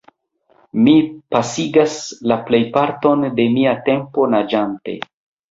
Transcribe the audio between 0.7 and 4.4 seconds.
Mi pasigas la plejparton de mia tempo